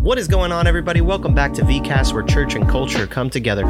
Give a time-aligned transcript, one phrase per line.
[0.00, 1.00] What is going on, everybody?
[1.00, 3.64] Welcome back to VCast, where church and culture come together.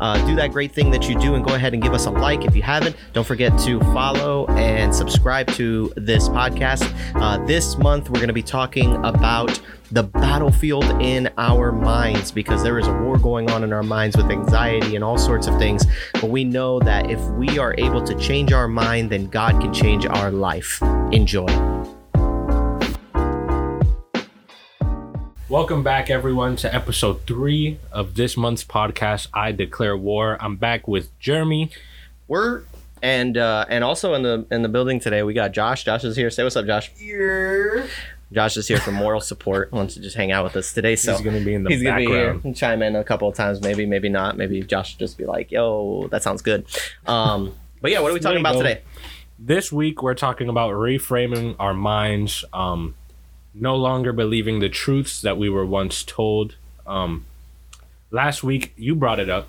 [0.00, 2.10] Uh, do that great thing that you do and go ahead and give us a
[2.10, 2.96] like if you haven't.
[3.12, 6.90] Don't forget to follow and subscribe to this podcast.
[7.14, 9.60] Uh, this month, we're going to be talking about
[9.92, 14.16] the battlefield in our minds because there is a war going on in our minds
[14.16, 15.84] with anxiety and all sorts of things.
[16.14, 19.72] But we know that if we are able to change our mind, then God can
[19.72, 20.80] change our life.
[21.12, 21.73] Enjoy.
[25.48, 29.28] Welcome back, everyone, to episode three of this month's podcast.
[29.34, 30.38] I declare war.
[30.40, 31.70] I'm back with Jeremy.
[32.28, 32.62] We're
[33.02, 35.84] and uh, and also in the in the building today we got Josh.
[35.84, 36.30] Josh is here.
[36.30, 36.90] Say what's up, Josh.
[38.32, 39.70] Josh is here for moral support.
[39.70, 40.96] Wants to just hang out with us today.
[40.96, 42.44] So He's going to be in the he's gonna be here background.
[42.46, 44.38] and chime in a couple of times, maybe, maybe not.
[44.38, 46.64] Maybe Josh will just be like, "Yo, that sounds good."
[47.06, 48.62] Um, but yeah, what are we talking about go.
[48.62, 48.80] today?
[49.38, 52.94] This week, we're talking about reframing our minds, um,
[53.54, 56.56] no longer believing the truths that we were once told.
[56.86, 57.24] Um,
[58.10, 59.48] last week, you brought it up,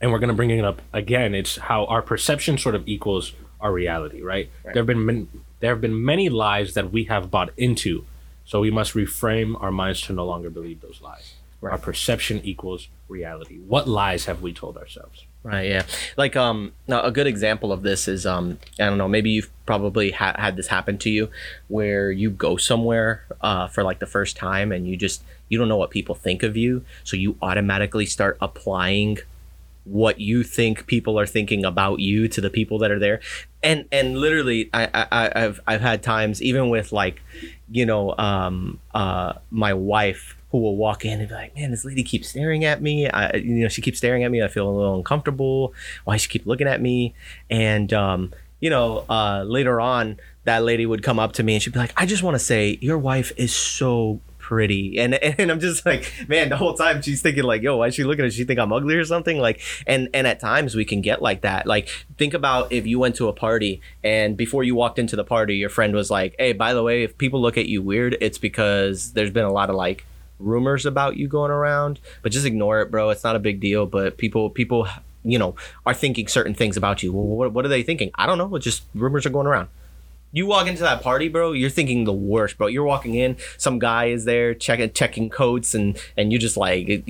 [0.00, 1.34] and we're going to bring it up again.
[1.34, 4.50] It's how our perception sort of equals our reality, right?
[4.64, 4.74] Right.
[4.74, 5.28] There have been man-
[5.60, 8.04] there have been many lies that we have bought into,
[8.44, 11.34] so we must reframe our minds to no longer believe those lies.
[11.60, 11.72] Right.
[11.72, 13.58] Our perception equals reality.
[13.58, 15.24] What lies have we told ourselves?
[15.44, 15.68] Right.
[15.68, 15.84] Yeah.
[16.16, 19.08] Like um, a good example of this is um, I don't know.
[19.08, 21.30] Maybe you've probably ha- had this happen to you,
[21.68, 25.68] where you go somewhere uh, for like the first time and you just you don't
[25.68, 29.18] know what people think of you, so you automatically start applying
[29.84, 33.20] what you think people are thinking about you to the people that are there
[33.62, 37.22] and and literally I, I i've i've had times even with like
[37.70, 41.84] you know um uh my wife who will walk in and be like man this
[41.84, 43.08] lady keeps staring at me.
[43.08, 44.42] I you know she keeps staring at me.
[44.42, 45.74] I feel a little uncomfortable.
[46.04, 47.14] Why does she keep looking at me?
[47.50, 51.62] And um you know uh later on that lady would come up to me and
[51.62, 54.98] she'd be like i just want to say your wife is so pretty.
[54.98, 57.94] And and i'm just like man the whole time she's thinking like yo why is
[57.94, 59.38] she looking at she think i'm ugly or something?
[59.38, 61.66] Like and and at times we can get like that.
[61.66, 65.24] Like think about if you went to a party and before you walked into the
[65.24, 68.16] party your friend was like hey by the way if people look at you weird
[68.22, 70.06] it's because there's been a lot of like
[70.38, 73.86] rumors about you going around but just ignore it bro it's not a big deal
[73.86, 74.86] but people people
[75.24, 75.54] you know
[75.84, 78.54] are thinking certain things about you well what, what are they thinking i don't know
[78.54, 79.68] it's just rumors are going around
[80.32, 81.52] you walk into that party, bro.
[81.52, 82.66] You're thinking the worst, bro.
[82.66, 87.04] You're walking in, some guy is there checking checking coats, and and you just like,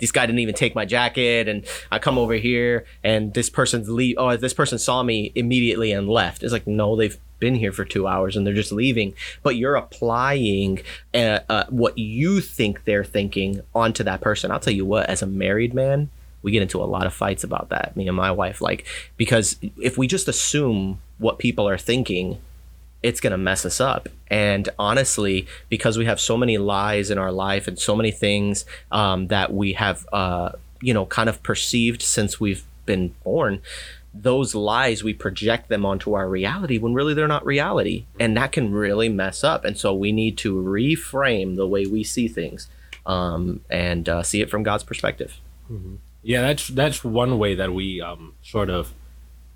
[0.00, 3.88] this guy didn't even take my jacket, and I come over here, and this person's
[3.88, 4.16] leave.
[4.18, 6.42] Oh, this person saw me immediately and left.
[6.42, 9.14] It's like, no, they've been here for two hours and they're just leaving.
[9.42, 14.50] But you're applying uh, uh, what you think they're thinking onto that person.
[14.50, 16.10] I'll tell you what, as a married man,
[16.42, 18.86] we get into a lot of fights about that me and my wife like
[19.16, 22.38] because if we just assume what people are thinking
[23.02, 27.18] it's going to mess us up and honestly because we have so many lies in
[27.18, 31.42] our life and so many things um, that we have uh, you know kind of
[31.42, 33.60] perceived since we've been born
[34.12, 38.50] those lies we project them onto our reality when really they're not reality and that
[38.50, 42.68] can really mess up and so we need to reframe the way we see things
[43.06, 45.40] um, and uh, see it from god's perspective
[46.22, 48.92] Yeah, that's that's one way that we um, sort of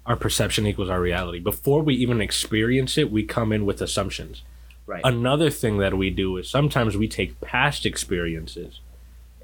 [0.07, 1.41] our perception equals our reality.
[1.41, 4.43] Before we even experience it, we come in with assumptions.
[4.87, 8.81] right Another thing that we do is sometimes we take past experiences,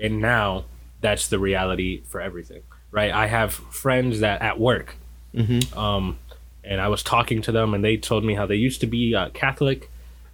[0.00, 0.64] and now
[1.00, 2.62] that's the reality for everything.
[2.92, 3.12] Right?
[3.12, 4.96] I have friends that at work,
[5.34, 5.76] Mhm.
[5.76, 6.18] um,
[6.64, 9.14] and I was talking to them, and they told me how they used to be
[9.14, 9.88] uh, Catholic,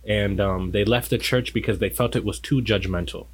[0.06, 3.26] and um, they left the church because they felt it was too judgmental.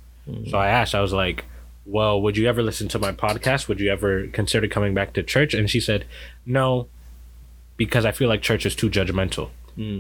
[0.51, 1.45] So I asked, I was like,
[1.85, 3.67] well, would you ever listen to my podcast?
[3.69, 5.53] Would you ever consider coming back to church?
[5.53, 6.05] And she said,
[6.47, 6.87] no,
[7.77, 9.51] because I feel like church is too judgmental.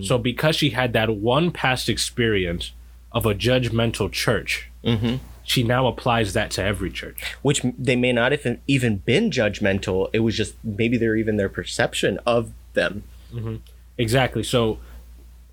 [0.02, 2.72] So because she had that one past experience
[3.10, 5.18] of a judgmental church, Mhm.
[5.44, 7.22] She now applies that to every church.
[7.42, 10.08] which they may not even even been judgmental.
[10.12, 13.02] It was just maybe they're even their perception of them.
[13.98, 14.42] Exactly.
[14.42, 14.78] So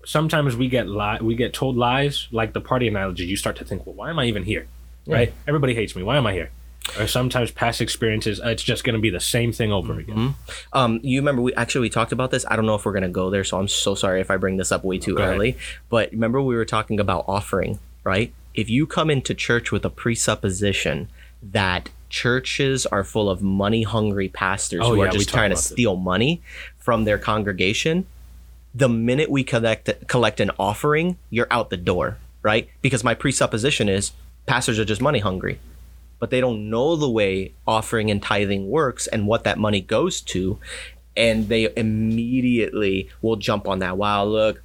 [0.04, 3.24] sometimes we get li- we get told lies, like the party analogy.
[3.26, 4.66] You start to think, well, why am I even here?
[5.06, 5.32] Right?
[5.48, 6.02] Everybody hates me.
[6.02, 6.50] Why am I here?
[6.98, 10.34] Or sometimes past experiences, uh, it's just going to be the same thing over again.
[10.72, 12.44] Um, you remember we actually we talked about this.
[12.48, 14.56] I don't know if we're gonna go there, so I'm so sorry if I bring
[14.56, 15.56] this up way too early.
[15.88, 18.32] But remember we were talking about offering, right?
[18.54, 21.08] If you come into church with a presupposition
[21.42, 25.50] that churches are full of money hungry pastors Oh, who are yeah, we just trying
[25.50, 25.66] to this.
[25.66, 26.42] steal money
[26.78, 28.06] from their congregation,
[28.74, 32.68] the minute we collect collect an offering, you're out the door, right?
[32.82, 34.12] Because my presupposition is
[34.46, 35.60] pastors are just money hungry.
[36.18, 40.20] But they don't know the way offering and tithing works and what that money goes
[40.22, 40.58] to.
[41.16, 43.96] And they immediately will jump on that.
[43.96, 44.62] Wow, look,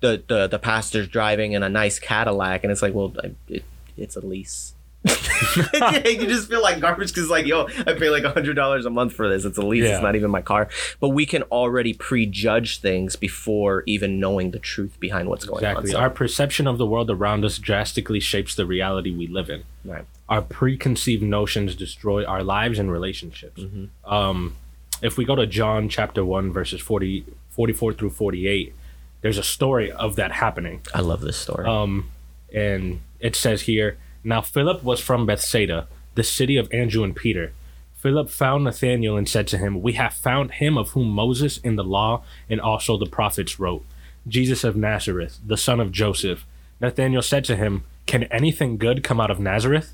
[0.00, 3.12] the the, the pastor's driving in a nice Cadillac, and it's like, well,
[3.48, 3.64] it,
[3.96, 4.74] it's a lease.
[5.04, 8.90] you just feel like garbage because like yo i pay like a hundred dollars a
[8.90, 9.94] month for this it's a lease Yeah.
[9.94, 10.68] it's not even my car
[11.00, 15.90] but we can already prejudge things before even knowing the truth behind what's going Exactly.
[15.94, 19.48] on so, Our perception of the world around us drastically shapes the reality we live
[19.48, 19.64] in.
[19.86, 20.04] right.
[20.28, 23.62] Our preconceived notions destroy our lives and relationships.
[23.62, 24.12] Mm-hmm.
[24.12, 24.56] Um,
[25.00, 28.74] if we go to John chapter 1, verses 40, 44 through 48,
[29.20, 30.80] there's a story of that happening.
[30.94, 32.10] i love this story Um,
[32.52, 37.52] and it says here, now Philip was from Bethsaida, the city of Andrew and Peter.
[37.94, 41.76] Philip found Nathanael and said to him, We have found him of whom Moses in
[41.76, 43.84] the law and also the prophets wrote,
[44.26, 46.44] Jesus of Nazareth, the son of Joseph.
[46.80, 49.92] Nathanael said to him, Can anything good come out of Nazareth?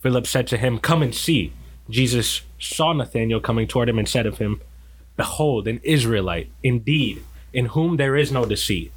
[0.00, 1.52] Philip said to him, Come and see.
[1.88, 4.60] Jesus saw Nathanael coming toward him and said of him,
[5.16, 7.22] Behold, an Israelite, indeed,
[7.56, 8.92] in whom there is no deceit.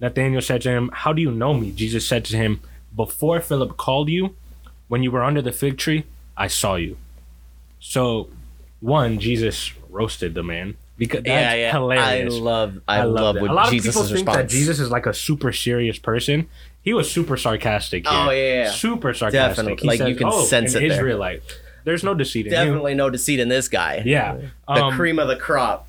[0.00, 1.72] Nathanael said to him, How do you know me?
[1.72, 2.60] Jesus said to him,
[2.94, 4.36] Before Philip called you,
[4.88, 6.04] when you were under the fig tree,
[6.36, 6.96] I saw you.
[7.80, 8.28] So,
[8.80, 12.34] one, Jesus roasted the man because that's yeah yeah hilarious.
[12.34, 13.40] i love i, love, that.
[13.42, 15.98] what a lot jesus' of people think response that Jesus is like a super serious
[15.98, 16.46] person.
[16.82, 18.06] He was super sarcastic.
[18.06, 18.16] Here.
[18.16, 18.70] Oh, yeah, yeah.
[18.70, 19.56] super sarcastic.
[19.56, 19.82] Definitely.
[19.82, 21.42] He Like, says, you can oh, sense it there." Israelite.
[21.84, 22.64] There's no deceit in him.
[22.66, 24.36] definitely no deceit in this guy Yeah,
[24.68, 25.88] the Um, cream of the crop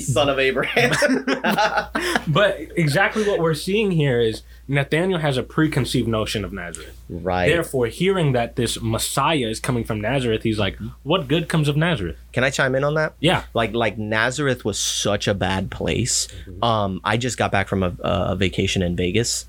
[0.00, 0.92] son of abraham
[2.26, 6.98] But exactly what we're seeing here is Nathaniel has a preconceived notion of Nazareth.
[7.08, 11.68] right Therefore, hearing that this Messiah is coming from Nazareth, he's like, "What good comes
[11.68, 15.34] of Nazareth?" can i chime in on that Yeah, like like Nazareth was such a
[15.34, 16.28] bad place.
[16.62, 19.46] Um, I just got back from a, a vacation in Vegas.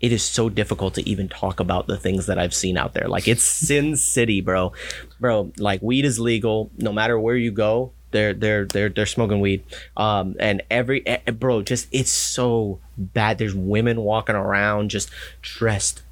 [0.00, 3.08] It is so difficult to even talk about the things that I've seen out there.
[3.08, 4.72] Like it's Sin City, bro,
[5.18, 5.50] bro.
[5.58, 7.92] Like weed is legal no matter where you go.
[8.10, 9.64] They're they're they're they're smoking weed.
[9.96, 13.38] Um, and every eh, bro, just it's so bad.
[13.38, 15.10] There's women walking around just
[15.42, 16.02] dressed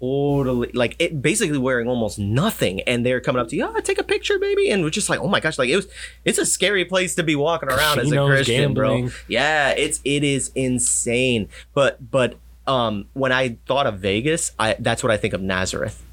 [0.00, 2.80] totally like it basically wearing almost nothing.
[2.82, 4.70] And they're coming up to you oh take a picture baby.
[4.70, 5.88] And we're just like oh my gosh like it was
[6.24, 9.06] it's a scary place to be walking around as a christian gambling.
[9.06, 11.48] bro yeah it's it is insane.
[11.74, 12.36] But but
[12.66, 16.04] um when i thought of vegas i that's what i think of nazareth.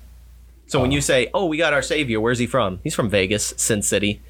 [0.66, 2.80] So when you say oh we got our savior where's he from?
[2.84, 4.22] He's from vegas sin city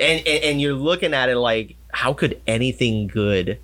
[0.00, 3.58] and, and and you're looking at it like how could anything good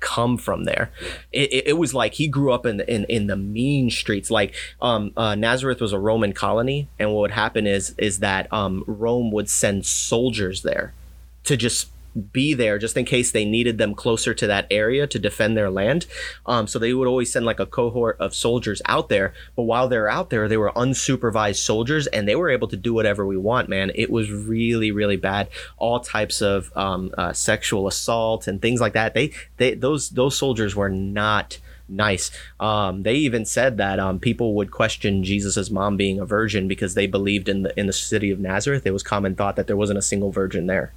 [0.00, 0.90] come from there?
[1.32, 4.30] It, it, it was like he grew up in the in, in the mean streets.
[4.30, 8.52] Like um uh, nazareth was a roman colony and what would happen is is that
[8.52, 10.92] um rome would send soldiers there
[11.44, 15.18] to just be there just in case they needed them closer to that area to
[15.18, 16.06] defend their land.
[16.46, 19.34] Um, so they would always send like a cohort of soldiers out there.
[19.54, 22.94] But while they're out there, they were unsupervised soldiers and they were able to do
[22.94, 23.92] whatever we want, man.
[23.94, 25.48] It was really, really bad.
[25.76, 29.14] All types of um, uh, sexual assault and things like that.
[29.14, 31.58] They, they, those, those soldiers were not
[31.88, 32.30] nice.
[32.58, 36.94] Um, they even said that um, people would question Jesus's mom being a virgin because
[36.94, 38.86] they believed in the in the city of Nazareth.
[38.86, 40.92] It was common thought that there wasn't a single virgin there.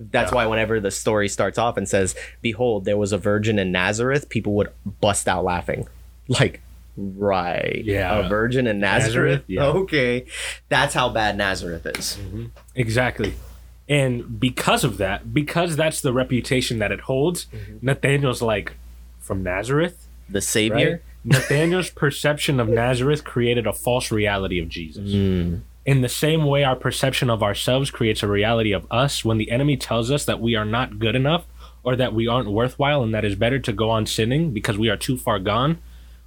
[0.00, 0.36] That's Yeah.
[0.36, 4.28] why whenever the story starts off and says, "Behold, there was a virgin in Nazareth,"
[4.28, 4.68] people would
[5.00, 5.86] bust out laughing,
[6.28, 6.60] like,
[6.96, 8.26] right, Yeah.
[8.26, 9.40] a virgin in Nazareth.
[9.40, 9.44] Nazareth?
[9.46, 9.64] Yeah.
[9.64, 10.24] Okay,
[10.68, 12.18] that's how bad Nazareth is.
[12.20, 12.44] Mm-hmm.
[12.74, 13.34] exactly.
[13.88, 17.78] And because of that, because that's the reputation that it holds, mm-hmm.
[17.86, 18.74] Nathaniel's like,
[19.20, 20.90] from Nazareth, The Savior.
[20.90, 21.00] right?
[21.24, 25.10] Nathaniel's perception of Nazareth created a false reality of Jesus.
[25.12, 25.56] Hmm.
[25.88, 29.50] In the same way, our perception of ourselves creates a reality of us when the
[29.50, 31.46] enemy tells us that we are not good enough
[31.82, 34.90] or that we aren't worthwhile and that it's better to go on sinning because we
[34.90, 35.78] are too far gone.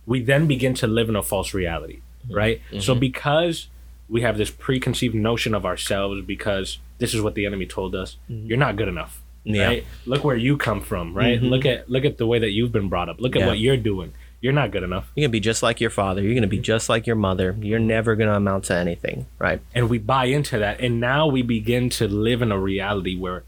[0.07, 2.33] We then begin to live in a false reality, mm-hmm.
[2.33, 2.61] right?
[2.79, 3.01] So, mm-hmm.
[3.01, 3.67] because
[4.09, 8.17] we have this preconceived notion of ourselves, because this is what the enemy told us,
[8.31, 8.47] mm-hmm.
[8.47, 9.21] you're not good enough.
[9.43, 9.67] Yeah.
[9.67, 9.85] Right?
[10.07, 11.39] Look where you come from, right?
[11.39, 13.21] Look at look at the way that you've been brought up.
[13.21, 13.47] Look at Yeah.
[13.47, 14.13] what you're doing.
[14.41, 15.09] You're not good enough.
[15.15, 16.21] You're gonna be just like your father.
[16.21, 17.55] You're gonna be just like your mother.
[17.61, 19.61] You're never gonna amount to anything, right?
[19.75, 23.43] and we buy into that and now we begin to live in a reality where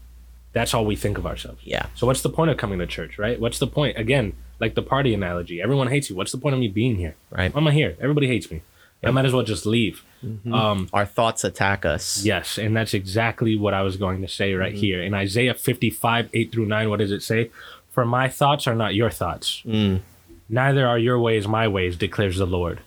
[0.52, 1.86] that's all we think of ourselves Yeah.
[1.96, 4.82] so what's the point of coming to church right what's the point again like the
[4.82, 7.52] party analogy everyone hates you what's the point of me being here Right.
[7.52, 8.62] why am i here everybody hates me
[9.02, 10.04] i might as well just leave
[10.52, 12.24] um Our thoughts attack us.
[12.24, 16.28] yes and that's exactly what i was going to say right here in isaiah 55
[16.32, 17.50] 8 through 9 what does it say
[17.90, 20.02] for my thoughts are not your thoughts Mm.
[20.48, 22.80] Neither are your ways my ways, declares the Lord.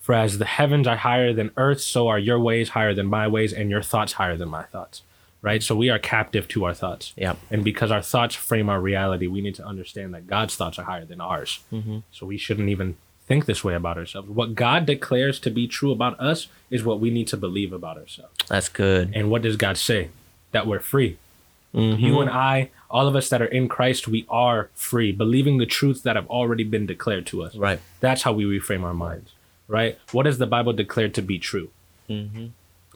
[0.00, 3.28] For as the heavens are higher than earth, so are your ways higher than my
[3.28, 5.02] ways, and your thoughts higher than my thoughts.
[5.40, 5.62] Right?
[5.62, 7.12] So we are captive to our thoughts.
[7.16, 7.36] Yeah.
[7.50, 10.84] And because our thoughts frame our reality, we need to understand that God's thoughts are
[10.84, 11.60] higher than ours.
[11.72, 12.02] Mhm.
[12.10, 12.96] So we shouldn't even
[13.28, 14.28] think this way about ourselves.
[14.28, 17.98] What God declares to be true about us is what we need to believe about
[17.98, 18.32] ourselves.
[18.48, 19.12] That's good.
[19.14, 20.08] And what does God say?
[20.52, 21.18] That we're free.
[21.72, 25.66] You and I, all of us that are in Christ, we are free, believing the
[25.66, 27.54] truths that have already been declared to us.
[27.54, 27.78] Right.
[28.00, 29.32] That's how we reframe our minds,
[29.68, 29.98] right?
[30.12, 31.70] What does the Bible declare to be true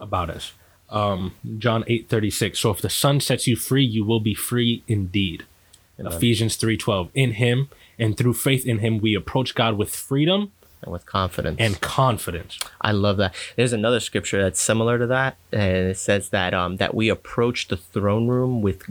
[0.01, 0.53] about us?
[0.89, 2.59] Um, John eight thirty six.
[2.61, 5.45] So if the Son sets you free, you will be free indeed.
[5.99, 7.11] Ephesians three twelve.
[7.15, 10.51] In Him and through faith in Him, we approach God with freedom
[10.83, 11.57] And with confidence.
[11.61, 12.59] and confidence.
[12.81, 13.35] I love that.
[13.57, 17.69] There's another scripture that's similar to that, and it says that um that we approach
[17.69, 18.83] the throne room with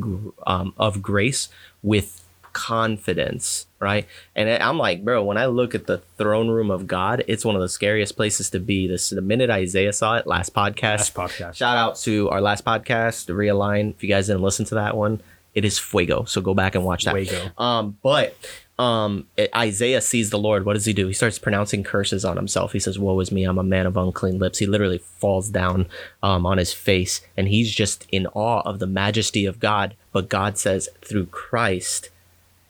[0.48, 1.50] um of grace
[1.84, 4.06] with confidence, right?
[4.36, 7.56] And I'm like, bro, when I look at the throne room of God, it's one
[7.56, 8.88] of the scariest places to be.
[8.88, 10.82] This the minute Isaiah saw it last podcast.
[10.82, 11.56] Last podcast.
[11.56, 13.92] Shout out to our last podcast, Realign.
[13.92, 15.22] If you guys didn't listen to that one,
[15.54, 16.24] it is fuego.
[16.26, 17.16] So go back and watch that.
[17.16, 17.52] Fuego.
[17.58, 18.36] Um, but
[18.80, 20.66] um, Isaiah sees the Lord.
[20.66, 21.08] What does he do?
[21.08, 22.72] He starts pronouncing curses on himself.
[22.72, 23.44] He says, "Woe is me!
[23.44, 25.88] I'm a man of unclean lips." He literally falls down
[26.24, 29.96] um, on his face, and he's just in awe of the majesty of God.
[30.12, 32.10] But God says, through Christ,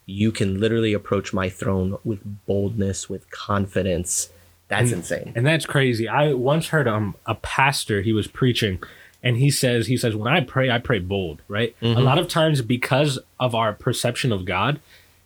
[0.06, 4.30] you can literally approach my throne with boldness, with confidence.
[4.68, 5.34] That's insane.
[5.36, 6.08] And that's crazy.
[6.08, 8.82] I once heard um a pastor he was preaching
[9.24, 11.76] and he says he says when I pray I pray bold, right?
[11.82, 12.02] A mm-hmm.
[12.02, 14.80] lot of times because of our perception of God,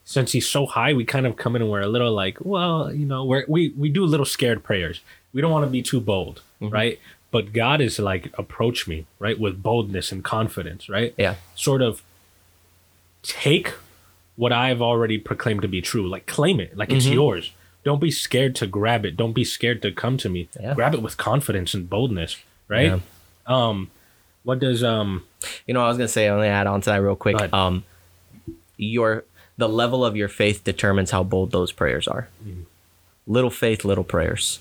[0.04, 2.94] since he's so high, we kind of come in and we're a little like, well,
[2.94, 5.02] you know, we're, we we do little scared prayers.
[5.34, 6.74] We don't want to be too bold, mm-hmm.
[6.74, 7.00] right?
[7.32, 11.14] But God is like approach me, right, with boldness and confidence, right?
[11.18, 11.36] Yeah.
[11.56, 12.02] Sort of
[13.24, 13.74] take
[14.36, 17.14] what I've already proclaimed to be true, like claim it, like it's mm-hmm.
[17.14, 17.52] yours.
[17.84, 19.16] Don't be scared to grab it.
[19.16, 20.50] Don't be scared to come to me.
[20.60, 20.74] Yeah.
[20.74, 22.38] Grab it with confidence and boldness,
[22.68, 22.86] right?
[22.88, 23.00] Yeah.
[23.46, 23.92] Um,
[24.44, 25.24] what does um
[25.66, 27.54] You know, I was gonna say, I'm gonna add on to that real quick.
[27.54, 27.84] Um,
[28.78, 29.24] your
[29.58, 32.28] the level of your faith determines how bold those prayers are.
[32.46, 32.64] Mm-hmm.
[33.28, 34.60] Little faith, little prayers.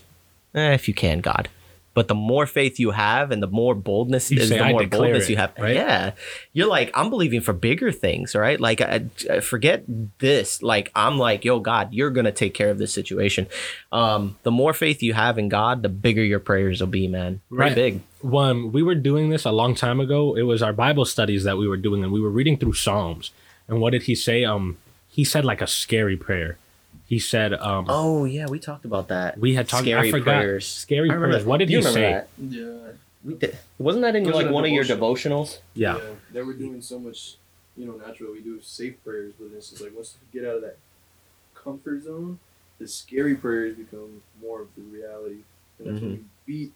[0.54, 1.48] Eh, if you can, God.
[1.94, 4.72] But the more faith you have, and the more boldness You is, say, the "I
[4.72, 5.52] more boldness it," you have.
[5.58, 5.74] right?
[5.76, 6.12] Yeah,
[6.52, 8.58] you're like, I'm believing for bigger things, right?
[8.60, 9.84] Like, I, I forget
[10.18, 10.60] this.
[10.62, 13.46] Like, I'm like, yo, God, you're gonna take care of this situation.
[13.92, 17.40] Um, the more faith you have in God, the bigger your prayers will be, man.
[17.48, 17.74] Pretty Right.
[17.74, 18.00] big.
[18.22, 21.58] when we were doing this a long time ago, it was our Bible studies that
[21.58, 23.30] we were doing, and we were reading through Psalms.
[23.68, 24.44] And what did he say?
[24.44, 26.56] Um, he said like a scary prayer.
[27.14, 29.38] He said, um, Oh yeah, we talked about that.
[29.38, 29.84] we had talked.
[29.84, 30.24] scary I forgot.
[30.40, 30.66] prayers.
[30.66, 31.44] Scary I prayers.
[31.44, 31.48] that.
[31.48, 32.12] What did You he remember say?
[32.12, 32.28] that?
[32.56, 32.92] Yeah.
[33.24, 33.56] We did.
[33.78, 35.58] Wasn't that in Those like are one of your devotionals?
[35.74, 35.96] Yeah.
[35.98, 36.02] yeah.
[36.32, 37.36] They were doing so much,
[37.76, 38.32] you know, natural.
[38.32, 40.76] We do safe prayers, but this is like once you get out of that
[41.54, 42.40] comfort zone,
[42.80, 45.38] the scary prayers become more of the reality.
[45.78, 46.18] And that's when Mhm.
[46.18, 46.72] we beat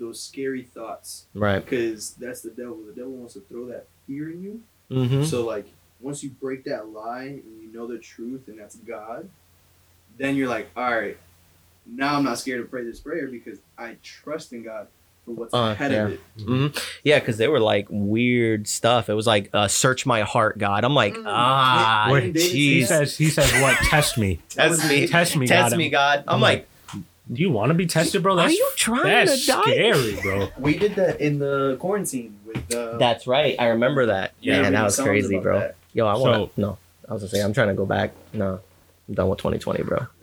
[0.00, 1.26] those scary thoughts.
[1.32, 1.64] Right.
[1.64, 2.78] Because that's the devil.
[2.88, 4.62] The devil wants to throw that fear in you.
[4.90, 5.22] Mm-hmm.
[5.26, 5.66] So like
[6.00, 9.28] once you break that lie and you know the truth and that's God,
[10.20, 11.16] then you're like, all right,
[11.86, 14.86] now I'm not scared to pray this prayer because I trust in God
[15.24, 16.04] for what's Uh, ahead yeah.
[16.06, 16.20] of it.
[16.44, 16.66] hmm
[17.02, 19.08] Yeah, because they were like weird stuff.
[19.08, 21.24] It was like, uh, "Search my heart, God." I'm like, Mm.
[21.26, 23.76] ah, Wait, Wait, he says he says what?
[23.90, 24.40] Test me.
[24.48, 25.78] test me, Test me, test God.
[25.78, 26.24] me, God.
[26.28, 26.66] I'm I'm like,
[27.32, 28.36] Do you want to be tested, bro?
[28.38, 29.62] are you trying that's to die?
[29.62, 30.48] scary, bro.
[30.58, 33.54] We did that in the quarantine with uh, That's right.
[33.58, 34.32] I remember that.
[34.40, 35.58] Yeah, Yeah, we that was crazy, bro.
[35.60, 35.76] that.
[35.92, 36.60] Yo, I want So- to.
[36.60, 38.12] No, I was gonna say I'm trying to go back.
[38.32, 38.60] No,
[39.10, 40.06] I'm done with 2020, bro.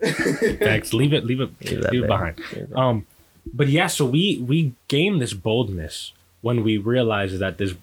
[0.58, 0.92] Thanks.
[0.94, 1.24] Leave it.
[1.24, 1.50] Leave it.
[1.62, 2.40] Leave leave it behind.
[2.56, 2.74] Leave.
[2.74, 3.06] Um,
[3.52, 7.74] but yeah, so we we gain this boldness when we realize that this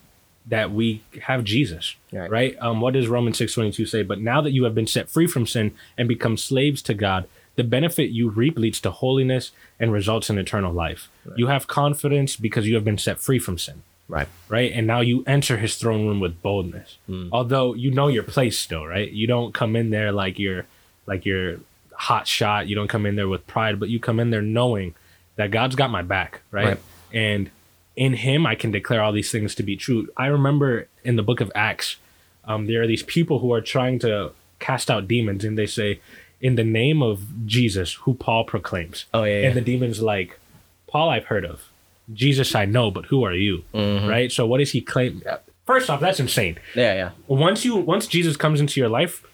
[0.48, 2.30] that we have Jesus, Right.
[2.30, 2.56] right?
[2.60, 4.02] Um, what does Romans six twenty two say?
[4.02, 7.26] But now that you have been set free from sin and become slaves to God,
[7.56, 11.08] the benefit you reap leads to holiness and results in eternal life.
[11.36, 14.28] You have confidence because you have been set free from sin, Right.
[14.50, 14.72] right?
[14.72, 17.30] And now you enter His throne room with boldness, Mm.
[17.32, 19.12] although you know your place still, right?
[19.12, 20.66] You don't come in there like you're
[21.06, 21.58] like you're
[21.94, 22.68] hot shot.
[22.68, 24.94] You don't come in there with pride, but you come in there knowing
[25.36, 26.66] that God's got my back, right?
[26.68, 26.80] Right.
[27.14, 27.50] And
[27.96, 30.08] in Him, I can declare all these things to be true.
[30.18, 31.98] I remember in the book of Acts,
[32.46, 36.00] um, there are these people who are trying to cast out demons, and they say,
[36.42, 39.42] "In the name of Jesus, who Paul proclaims." Oh yeah.
[39.42, 39.48] yeah.
[39.48, 40.40] And the demon's like,
[40.88, 41.70] "Paul, I've heard of.
[42.14, 44.08] Jesus, I know, but who are you?" Mhm.
[44.10, 44.32] Right.
[44.32, 45.24] So, what does he claim?
[45.66, 46.60] First off, that's insane.
[46.76, 47.10] Yeah, yeah.
[47.28, 49.26] Once you, once Jesus comes into your life,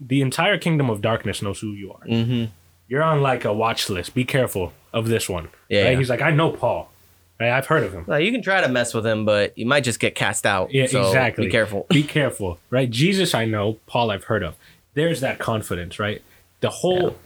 [0.00, 2.50] the entire kingdom of darkness knows who you are Mm-hmm.
[2.88, 4.14] you're on like a watch list.
[4.14, 5.48] Be careful of this one.
[5.68, 5.90] Yeah, Right?
[5.92, 5.98] yeah.
[5.98, 6.90] He's like, I know Paul.
[7.40, 7.50] Right?
[7.50, 8.04] I've heard of him.
[8.06, 10.72] Well, you can try to mess with him, but you might just get cast out.
[10.72, 11.46] Yeah, so exactly.
[11.46, 11.86] Be careful.
[11.90, 12.58] Be careful.
[12.70, 12.88] Right?
[12.90, 13.78] Jesus, I know.
[13.86, 14.54] Paul, I've heard of.
[14.94, 16.22] There's that confidence, right?
[16.60, 17.16] The whole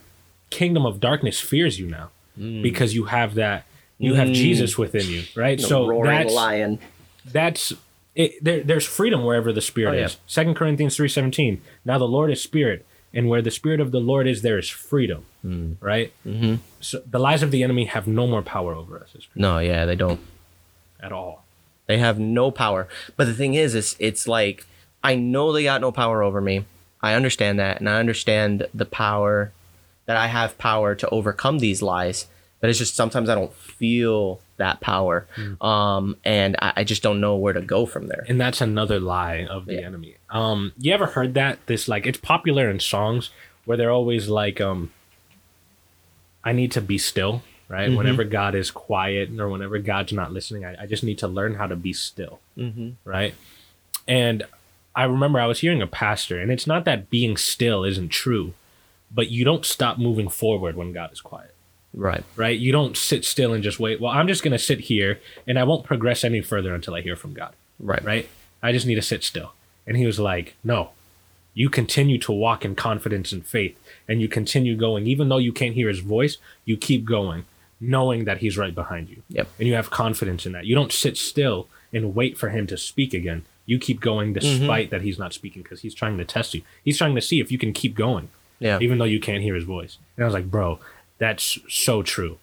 [0.51, 3.65] kingdom of darkness fears you now because you have that.
[3.99, 4.35] You have Mm.
[4.35, 5.59] Jesus within you, right?
[5.59, 6.79] The so roaring that's lion.
[7.27, 7.73] that's
[8.19, 10.05] it, there, there's freedom wherever the spirit Oh, yeah.
[10.07, 10.17] is.
[10.27, 11.63] Second Corinthians three seventeen.
[11.85, 12.85] Now the Lord is spirit,
[13.15, 15.25] and where the spirit of the Lord is, there is freedom.
[15.81, 16.13] Right.
[16.27, 16.57] Mm-hmm.
[16.81, 19.97] So the lies of the enemy have no more power over us No, yeah, they
[19.97, 20.21] don't.
[21.01, 21.45] at all.
[21.87, 22.87] They have no power.
[23.17, 24.67] But the thing is, is it's like
[25.03, 26.67] I know they got no power over me.
[27.01, 29.53] I understand that, and I understand the power
[30.07, 32.27] that I have power to overcome these lies.
[32.61, 35.27] But it's just sometimes I don't feel that power,
[35.61, 38.25] um, and I, I just don't know where to go from there.
[38.29, 39.81] and that's another lie of the Yeah.
[39.87, 40.17] enemy.
[40.31, 41.65] Um, you ever heard that?
[41.67, 43.31] This like it's popular in songs
[43.65, 44.91] where they're always like, um,
[46.45, 47.91] "I need to be still." Right.
[47.91, 47.97] Mhm.
[47.99, 51.55] Whenever God is quiet or whenever God's not listening, I, I just need to learn
[51.57, 52.41] how to be still.
[52.57, 52.91] Mm-hmm.
[53.05, 53.35] Right.
[54.09, 54.45] And
[54.97, 58.55] I remember I was hearing a pastor, and it's not that being still isn't true,
[59.15, 61.55] but you don't stop moving forward when God is quiet
[61.99, 62.25] Right.
[62.37, 62.57] right?
[62.59, 64.01] You don't sit still and just wait.
[64.01, 67.01] Well, I'm just going to sit here and I won't progress any further until I
[67.01, 68.05] hear from God, Right.
[68.05, 68.29] right?
[68.63, 69.53] I just need to sit still.
[69.87, 70.91] And he was like, No,
[71.55, 73.77] you continue to walk in confidence and faith
[74.07, 75.09] and you continue going.
[75.09, 77.47] Even though you can't hear his voice, you keep going,
[77.81, 79.23] knowing that he's right behind you.
[79.31, 79.49] Yep.
[79.59, 80.67] And you have confidence in that.
[80.67, 83.45] You don't sit still and wait for him to speak again.
[83.67, 84.59] You keep going mm-hmm.
[84.61, 86.63] despite that he's not speaking because he's trying to test you.
[86.85, 88.29] He's trying to see if you can keep going
[88.61, 88.79] Yeah.
[88.81, 89.99] even though you can't hear his voice.
[90.17, 90.79] And I was like, bro,
[91.19, 92.39] that's so true.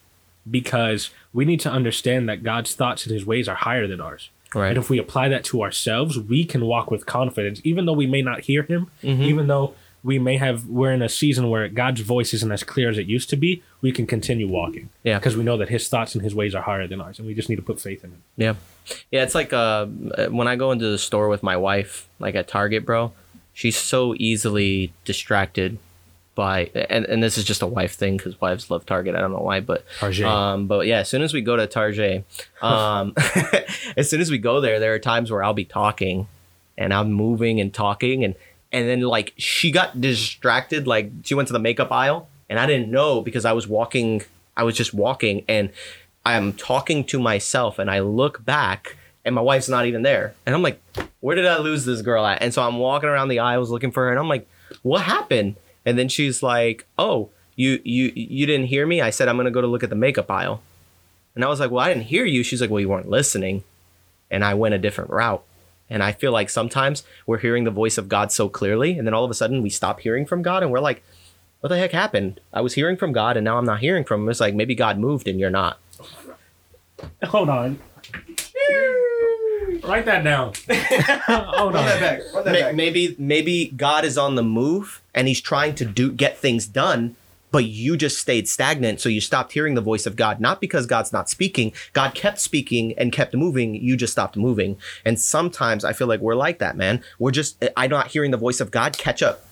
[0.50, 4.30] Because we need to understand that God's thoughts and his ways are higher than ours.
[4.54, 4.70] Right.
[4.70, 8.06] And if we apply that to ourselves, we can walk with confidence, even though we
[8.08, 9.24] may not hear him, Mm-hmm.
[9.24, 12.90] even though we may have, we're in a season where God's voice isn't as clear
[12.92, 14.90] as it used to be, we can continue walking.
[15.04, 15.18] Yeah.
[15.18, 17.18] Because we know that his thoughts and his ways are higher than ours.
[17.18, 18.22] And we just need to put faith in him.
[18.38, 18.54] Yeah.
[19.12, 19.88] Yeah, it's like uh
[20.30, 23.14] when I go into the store with my wife, like at Target, bro,
[23.52, 25.80] she's so easily distracted
[26.36, 29.16] by and, and this is just a wife thing because wives love Target.
[29.16, 30.26] I don't know why, but Target.
[30.26, 32.26] um but yeah, as soon as we go to Target,
[32.62, 33.14] um
[33.98, 36.28] as soon as we go there, there are times where I'll be talking
[36.78, 38.36] and I'm moving and talking and
[38.72, 42.66] and then like she got distracted like she went to the makeup aisle and I
[42.66, 44.22] didn't know because I was walking
[44.58, 45.72] I was just walking and
[46.26, 50.34] I'm talking to myself and I look back and my wife's not even there.
[50.46, 50.82] And I'm like,
[51.20, 52.42] where did I lose this girl at?
[52.42, 54.48] And so I'm walking around the aisles looking for her and I'm like,
[54.84, 55.56] what happened?
[55.86, 59.02] And then she's like, oh, you you you didn't hear me?
[59.02, 60.62] I said I'm gonna go to look at the makeup aisle.
[61.36, 62.44] And I was like, well, I didn't hear you.
[62.44, 63.64] She's like, well, you weren't listening.
[64.32, 65.44] And I went a different route.
[65.90, 69.14] And I feel like sometimes we're hearing the voice of God so clearly, and then
[69.14, 71.04] all of a sudden we stop hearing from God and we're like,
[71.60, 72.40] what the heck happened?
[72.54, 74.30] I was hearing from God and now I'm not hearing from him.
[74.30, 75.80] It's like maybe God moved and you're not.
[77.24, 77.80] Hold on.
[79.88, 80.54] Write that down.
[81.28, 82.00] Hold Run that on.
[82.02, 82.22] back.
[82.34, 82.76] Run that May- back.
[82.76, 87.16] maybe maybe God is on the move and he's trying to do get things done
[87.52, 90.86] but you just stayed stagnant so you stopped hearing the voice of God not because
[90.86, 91.72] God's not speaking.
[91.94, 93.76] God kept speaking and kept moving.
[93.76, 94.76] You just stopped moving.
[95.06, 97.02] And sometimes I feel like we're like that man.
[97.18, 98.98] We're just I'm not hearing the voice of God.
[98.98, 99.46] Catch up.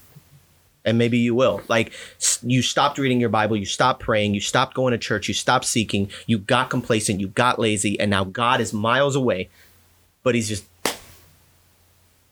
[0.86, 1.62] And maybe you will.
[1.70, 1.94] Like
[2.42, 3.56] you stopped reading your bible.
[3.56, 4.34] You stopped praying.
[4.34, 5.30] You stopped going to church.
[5.30, 6.10] You stopped seeking.
[6.26, 7.22] You got complacent.
[7.22, 7.98] You got lazy.
[8.02, 9.50] And now god is miles away
[10.24, 10.66] but he's just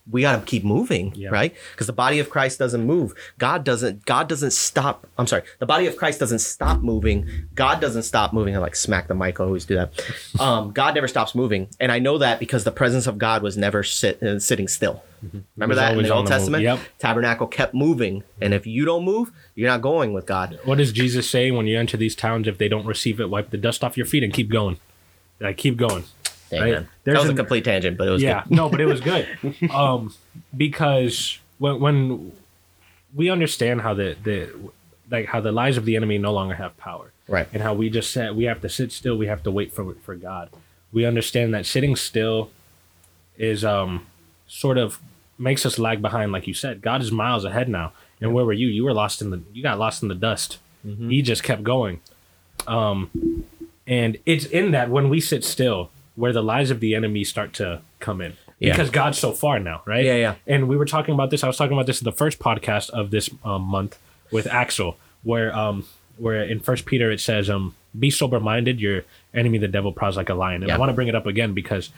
[0.09, 1.29] we got to keep moving Yeah.
[1.29, 1.53] right?
[1.71, 3.13] Because the body of christ doesn't move.
[3.37, 7.29] God doesn't god doesn't stop i'm sorry the body of christ doesn't stop moving.
[7.53, 8.55] God doesn't stop moving.
[8.55, 9.91] I like smack the mic i always do that.
[10.39, 11.67] Um, god never stops moving.
[11.79, 15.03] And i know that because the presence of god was never sit, uh, sitting still.
[15.55, 16.63] Remember that in the old the testament?
[16.63, 16.79] Yep.
[16.97, 18.23] tabernacle kept moving.
[18.41, 20.59] And if you don't move you're not going with god.
[20.65, 22.47] What does Jesus say when you enter these towns?
[22.47, 24.79] If they don't receive it, wipe the dust off your feet and keep going.
[25.39, 26.05] Like keep going.
[26.51, 26.71] Dang, Right.
[26.73, 26.87] man.
[27.03, 28.51] There's that was a complete tangent but it was yeah, good.
[28.57, 29.27] no, but it was good.
[29.71, 30.13] um,
[30.55, 32.31] because when when
[33.15, 34.49] we understand how the the
[35.09, 37.89] like how the lies of the enemy no longer have power, right and how we
[37.89, 40.49] just said we have to sit still, we have to wait for for God.
[40.91, 42.51] We understand that sitting still
[43.37, 44.05] is um
[44.47, 44.99] sort of
[45.37, 46.81] makes us lag behind, like you said.
[46.81, 48.67] God is miles ahead now, and where were you?
[48.67, 50.59] You were lost in the you got lost in the dust.
[50.83, 52.01] He just kept going.
[52.65, 53.45] Um,
[53.85, 57.53] and it's in that when we sit still where the lies of the enemy start
[57.53, 58.73] to come in Yeah.
[58.73, 60.03] because God's so far now, right?
[60.03, 60.35] Yeah, yeah.
[60.45, 61.43] And we were talking about this.
[61.43, 63.97] I was talking about this in the first podcast of this um, month
[64.31, 65.85] with Axel, where um
[66.17, 68.79] where in First Peter it says um be sober minded.
[68.81, 70.63] Your enemy, the devil, prowls like a lion.
[70.63, 71.89] And I want to bring it up again because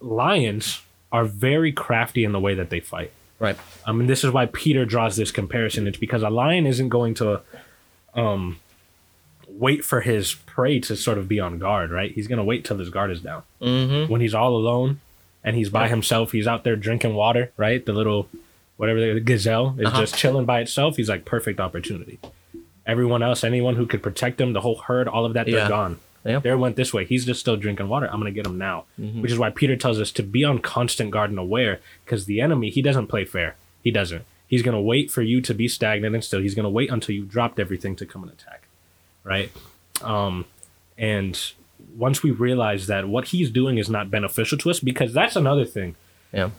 [0.00, 0.80] lions
[1.12, 3.10] are very crafty in the way that they fight.
[3.38, 3.56] right
[3.86, 5.86] I mean, this is why Peter draws this comparison.
[5.86, 7.40] It's because a lion isn't going to
[8.14, 8.58] um,
[9.60, 12.10] wait for his prey to sort of be on guard, right?
[12.12, 13.42] He's going to wait till his guard is down.
[13.60, 14.10] mm-hmm.
[14.10, 15.00] When he's all alone
[15.44, 17.84] and he's by himself, he's out there drinking water, right?
[17.84, 18.28] The little,
[18.78, 20.00] whatever, the gazelle is Uh-huh.
[20.00, 20.96] just chilling by itself.
[20.96, 22.18] He's like, perfect opportunity.
[22.86, 25.68] Everyone else, anyone who could protect him, the whole herd, all of that, they're Yeah.
[25.68, 25.98] gone.
[26.24, 26.40] Yeah.
[26.40, 27.04] They went this way.
[27.06, 28.06] He's just still drinking water.
[28.10, 28.84] I'm going to get him now.
[29.00, 29.22] Mm-hmm.
[29.22, 32.40] Which is why Peter tells us to be on constant guard and aware because the
[32.42, 33.56] enemy, he doesn't play fair.
[33.82, 34.24] He doesn't.
[34.46, 36.40] He's going to wait for you to be stagnant and still.
[36.40, 38.64] He's going to wait until you've dropped everything to come and attack.
[39.24, 39.50] Right?
[40.02, 40.46] Um,
[40.96, 41.38] and
[41.96, 45.64] once we realize that what he's doing is not beneficial to us, because that's another
[45.64, 45.96] thing.
[46.32, 46.50] Yeah.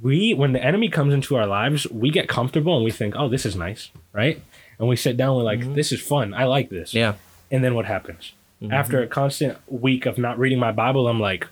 [0.00, 3.28] We, when the enemy comes into our lives, we get comfortable and we think, oh,
[3.28, 4.40] this is nice, right?
[4.78, 6.32] And we sit down, we're like, this is fun.
[6.34, 6.94] I like this.
[6.94, 7.14] Yeah.
[7.50, 8.32] And then what happens?
[8.70, 11.46] After a constant week of not reading my Bible, I'm like,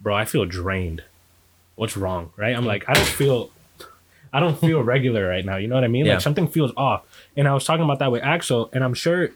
[0.00, 1.02] bro, I feel drained.
[1.74, 2.32] What's wrong?
[2.36, 2.56] Right?
[2.56, 3.50] I'm like, I don't feel
[4.32, 5.56] I don't feel regular right now.
[5.56, 6.06] You know what I mean?
[6.06, 6.14] Yeah.
[6.14, 7.04] Like something feels off.
[7.36, 9.30] And I was talking about that with Axel, and I'm sure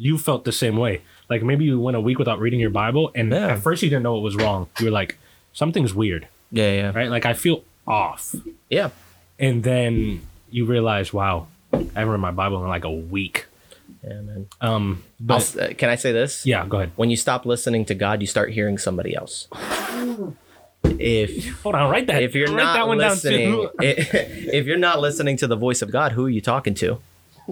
[0.00, 1.02] you felt the same way.
[1.28, 3.48] Like maybe you went a week without reading your Bible, and Yeah.
[3.54, 4.68] at first you didn't know it was wrong.
[4.78, 5.18] You were like,
[5.52, 6.72] something's weird, Yeah.
[6.72, 6.92] Yeah.
[6.94, 7.10] right?
[7.10, 8.34] Like I feel off.
[8.70, 8.90] Yeah.
[9.38, 13.46] And then you realize, wow, I haven't read my Bible in like a week.
[14.02, 14.46] Yeah, man.
[14.60, 16.46] Um, but uh, can I say this?
[16.46, 16.92] yeah, go ahead.
[16.96, 19.48] When you stop listening to God, you start hearing somebody else.
[20.84, 22.22] If Hold on, write that.
[22.22, 25.82] if you're write that not one down listening, if you're not listening to the voice
[25.82, 27.00] of God, who are you talking to?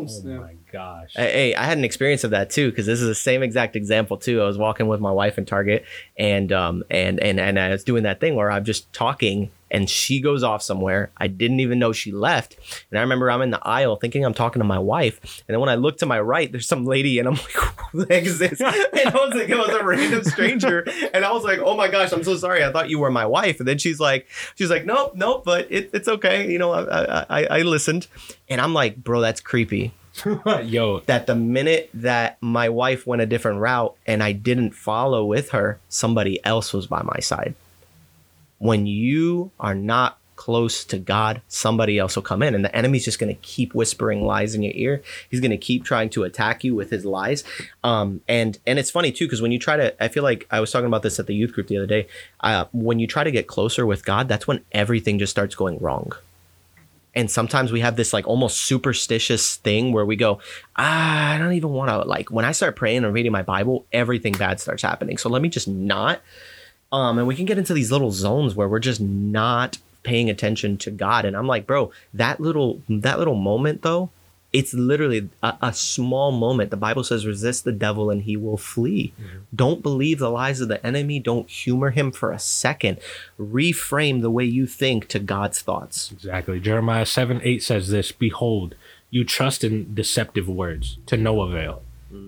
[0.04, 0.40] Oh, snap.
[0.40, 1.12] my gosh.
[1.14, 4.16] Hey, I had an experience of that too because this is the same exact example
[4.16, 4.40] too.
[4.42, 5.84] I was walking with my wife in Target,
[6.16, 9.88] and um and and and I was doing that thing where I'm just talking, and
[9.88, 11.11] she goes off somewhere.
[11.16, 12.57] I didn't even know she left,
[12.90, 15.61] and I remember I'm in the aisle thinking I'm talking to my wife, and then
[15.61, 17.52] when I look to my right, there's some lady, and I'm like,
[17.92, 18.61] "Who the heck is this?"
[18.98, 21.88] And I was like, it was a random stranger, and I was like, "Oh my
[21.88, 22.64] gosh, I'm so sorry.
[22.64, 25.70] I thought you were my wife." And then she's like, she's like, "Nope, nope, but
[25.70, 26.50] it, it's okay.
[26.50, 28.07] You know, I, I I I listened,"
[28.48, 29.92] and I'm like, "Bro, that's creepy."
[30.64, 35.24] Yo, that the minute that my wife went a different route and I didn't follow
[35.24, 37.54] with her, somebody else was by my side.
[38.59, 43.05] When you are not close to God, somebody else will come in and the enemy's
[43.05, 45.03] just going to keep whispering lies in your ear.
[45.29, 47.42] He's going to keep trying to attack you with his lies.
[47.83, 50.61] Um and and it's funny too because when you try to I feel like I
[50.61, 52.07] was talking about this at the youth group the other day.
[52.40, 55.79] Uh when you try to get closer with God, that's when everything just starts going
[55.79, 56.12] wrong
[57.14, 60.38] and sometimes we have this like almost superstitious thing where we go
[60.77, 63.87] ah, i don't even want to like when i start praying and reading my bible
[63.92, 66.21] everything bad starts happening so let me just not
[66.92, 70.77] um and we can get into these little zones where we're just not paying attention
[70.79, 71.24] to god.
[71.24, 74.11] And i'm like bro that little that little moment though
[74.53, 76.70] it's literally a, a small moment.
[76.70, 79.12] The bible says resist the devil and he will flee.
[79.55, 81.20] Don't believe the lies of the enemy.
[81.20, 82.98] Don't humor him for a second.
[83.38, 86.11] Reframe the way you think to god's thoughts.
[86.12, 86.61] Exactly.
[86.61, 88.74] Jeremiah 7 8 says this Behold,
[89.11, 91.83] you trust in deceptive words to no avail.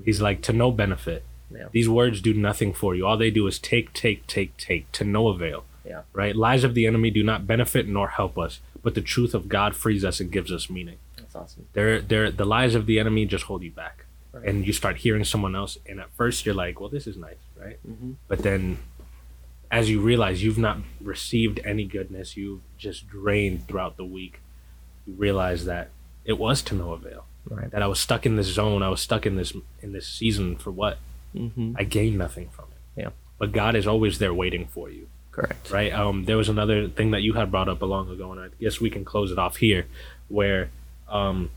[0.05, 1.25] He's like, to no benefit.
[1.53, 1.67] Yeah.
[1.73, 3.07] These words do nothing for you.
[3.07, 5.65] All they do is take, take, take, take to no avail.
[5.85, 6.03] Yeah.
[6.13, 6.37] Right?
[6.37, 9.75] Lies of the enemy do not benefit nor help us, but the truth of God
[9.75, 10.99] frees us and gives us meaning.
[11.17, 11.67] That's awesome.
[11.73, 14.05] They're, they're, the lies of the enemy just hold you back.
[14.33, 14.47] Right.
[14.47, 17.35] And you start hearing someone else, and at first you're like, well, this is nice,
[17.61, 17.79] right?
[17.85, 18.15] Mhm.
[18.29, 18.79] But then
[19.73, 24.41] as you realize you've not received any goodness, you've just drained throughout the week,
[25.07, 25.91] you realize that
[26.25, 27.25] it was to no avail.
[27.49, 27.71] Right.
[27.71, 30.55] That I was stuck in this zone, I was stuck in this in this season
[30.57, 30.99] for what?
[31.35, 31.75] Mm-hmm.
[31.77, 33.01] I gain nothing from it.
[33.03, 33.09] Yeah.
[33.39, 35.71] But God is always there waiting for you Correct.
[35.71, 35.93] right?
[35.93, 38.49] Um, there was another thing that you had brought up a long ago, and I
[38.61, 39.87] guess we can close it off here,
[40.29, 40.71] where
[41.09, 41.51] um,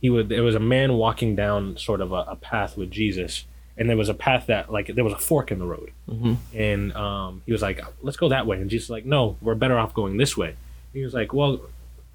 [0.00, 0.28] he would.
[0.28, 3.44] There was a man walking down sort of a, a path with Jesus,
[3.76, 6.34] and there was a path that like there was a fork in the road, Mm-hmm.
[6.56, 9.54] and um, he was like, "Let's go that way," and Jesus was like, "No, we're
[9.54, 10.54] better off going this way."
[10.92, 11.60] He was like, "Well,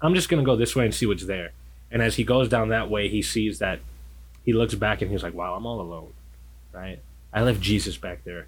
[0.00, 1.50] I'm just gonna go this way and see what's there."
[1.90, 3.80] And as he goes down that way, he sees that
[4.44, 6.12] he looks back and he's like, "Wow, I'm all alone,
[6.72, 6.98] right?
[7.32, 8.46] I left Jesus back there,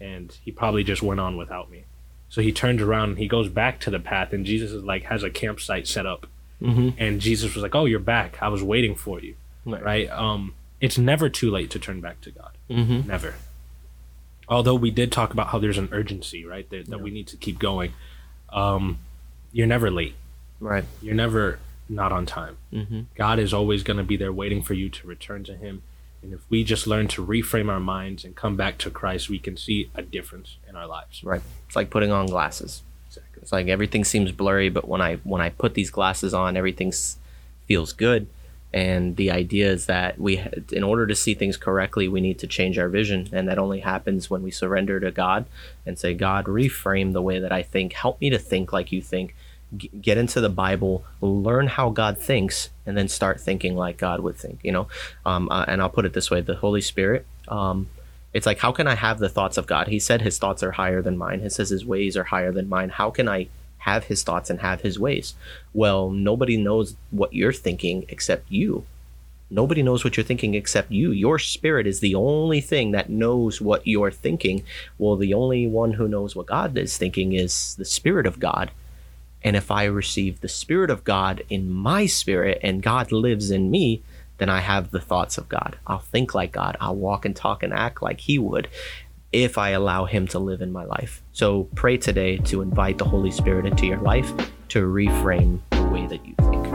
[0.00, 1.84] and he probably just went on without me."
[2.28, 5.04] So he turns around and he goes back to the path, and Jesus is like
[5.04, 6.26] has a campsite set up,
[6.62, 6.90] Mm-hmm.
[6.96, 8.40] and Jesus was like, "Oh, you're back.
[8.42, 9.34] I was waiting for you."
[9.66, 9.82] Right.
[9.82, 10.10] Right?
[10.10, 12.52] Um, it's never too late to turn back to God.
[12.70, 13.08] Mm-hmm.
[13.08, 13.34] Never.
[14.48, 16.68] Although we did talk about how there's an urgency, right?
[16.70, 17.92] That, that we need to keep going.
[18.50, 18.98] Um,
[19.52, 20.14] you're never late.
[20.60, 20.84] Right.
[21.00, 21.58] You're never
[21.88, 22.56] not on time.
[22.72, 23.02] Mm-hmm.
[23.14, 25.82] God is always going to be there waiting for you to return to Him.
[26.22, 29.38] And if we just learn to reframe our minds and come back to Christ, we
[29.38, 31.22] can see a difference in our lives.
[31.24, 31.42] Right.
[31.66, 32.82] It's like putting on glasses.
[33.08, 33.42] Exactly.
[33.42, 36.92] It's like everything seems blurry, but when I when I put these glasses on, everything
[37.66, 38.28] feels good.
[38.74, 42.46] And the idea is that we, in order to see things correctly, we need to
[42.46, 45.44] change our vision, and that only happens when we surrender to God
[45.84, 47.92] and say, "God, reframe the way that I think.
[47.92, 49.34] Help me to think like you think.
[49.78, 54.36] Get into the Bible, learn how God thinks, and then start thinking like God would
[54.36, 54.88] think." You know,
[55.24, 57.26] um, uh, and I'll put it this way: the Holy Spirit.
[57.48, 57.88] Um,
[58.32, 59.88] it's like, how can I have the thoughts of God?
[59.88, 61.40] He said his thoughts are higher than mine.
[61.40, 62.88] He says his ways are higher than mine.
[62.88, 65.34] How can I have his thoughts and have his ways?
[65.74, 68.86] Well, nobody knows what you're thinking except you.
[69.50, 71.10] Nobody knows what you're thinking except you.
[71.10, 74.64] Your spirit is the only thing that knows what you're thinking.
[74.96, 78.70] Well, the only one who knows what God is thinking is the Spirit of God.
[79.44, 83.70] And if I receive the Spirit of God in my spirit and God lives in
[83.70, 84.02] me,
[84.38, 85.76] then I have the thoughts of God.
[85.86, 86.76] I'll think like God.
[86.80, 88.68] I'll walk and talk and act like He would.
[89.32, 91.22] if I allow Him to live in my life.
[91.32, 94.30] So pray today to invite the Holy Spirit into your life
[94.68, 96.71] to reframe the way that you think.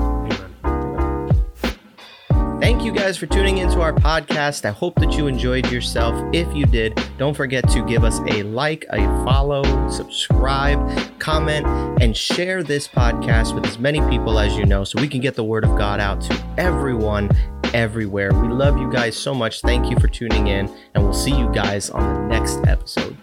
[2.88, 4.64] You guys for tuning into our podcast.
[4.64, 6.16] I hope that you enjoyed yourself.
[6.34, 11.68] If you did, don't forget to give us a like, a follow, subscribe, comment,
[12.02, 15.36] and share this podcast with as many people as you know so we can get
[15.36, 17.30] the word of God out to everyone
[17.74, 18.34] everywhere.
[18.34, 19.60] We love you guys so much.
[19.60, 23.18] Thank you for tuning in, and we'll see you guys on the next episode.